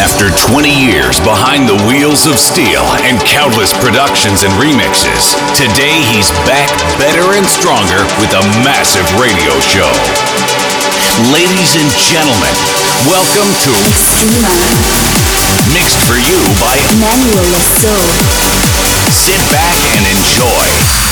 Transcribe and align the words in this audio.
After 0.00 0.32
20 0.32 0.72
years 0.72 1.20
behind 1.20 1.68
the 1.68 1.76
wheels 1.84 2.24
of 2.24 2.40
steel 2.40 2.80
and 3.04 3.20
countless 3.28 3.76
productions 3.76 4.48
and 4.48 4.52
remixes, 4.56 5.36
today 5.52 5.92
he's 6.08 6.32
back 6.48 6.72
better 6.96 7.36
and 7.36 7.44
stronger 7.44 8.00
with 8.16 8.32
a 8.32 8.40
massive 8.64 9.04
radio 9.20 9.52
show. 9.60 9.92
Ladies 11.28 11.76
and 11.76 11.90
gentlemen, 12.00 12.56
welcome 13.12 13.52
to 13.60 13.70
Extrema. 13.84 14.48
Mixed 15.76 16.00
for 16.08 16.16
You 16.16 16.40
by 16.56 16.80
Manuel 16.96 17.44
Le 17.52 17.60
Saux. 17.60 18.00
Sit 19.12 19.36
back 19.52 19.76
and 20.00 20.04
enjoy. 20.16 21.09